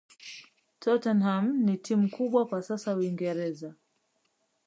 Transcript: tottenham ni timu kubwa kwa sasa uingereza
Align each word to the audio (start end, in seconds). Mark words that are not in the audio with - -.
tottenham 0.81 1.45
ni 1.65 1.77
timu 1.77 2.09
kubwa 2.09 2.45
kwa 2.47 2.61
sasa 2.63 2.95
uingereza 2.95 3.75